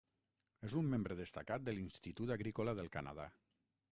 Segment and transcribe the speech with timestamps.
[0.67, 3.29] És un membre destacat de l"Institut Agrícola del Canadà.